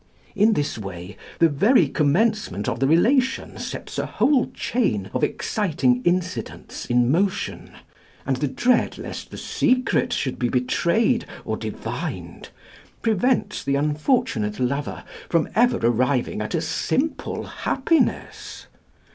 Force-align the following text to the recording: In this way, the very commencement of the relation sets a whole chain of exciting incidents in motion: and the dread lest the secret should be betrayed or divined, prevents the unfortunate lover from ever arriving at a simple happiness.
In 0.35 0.53
this 0.53 0.79
way, 0.79 1.15
the 1.37 1.47
very 1.47 1.87
commencement 1.87 2.67
of 2.67 2.79
the 2.79 2.87
relation 2.87 3.59
sets 3.59 3.99
a 3.99 4.07
whole 4.07 4.47
chain 4.49 5.11
of 5.13 5.23
exciting 5.23 6.01
incidents 6.03 6.87
in 6.87 7.11
motion: 7.11 7.69
and 8.25 8.37
the 8.37 8.47
dread 8.47 8.97
lest 8.97 9.29
the 9.29 9.37
secret 9.37 10.11
should 10.11 10.39
be 10.39 10.49
betrayed 10.49 11.27
or 11.45 11.55
divined, 11.55 12.49
prevents 13.03 13.63
the 13.63 13.75
unfortunate 13.75 14.59
lover 14.59 15.03
from 15.29 15.47
ever 15.53 15.77
arriving 15.77 16.41
at 16.41 16.55
a 16.55 16.61
simple 16.61 17.43
happiness. 17.43 18.65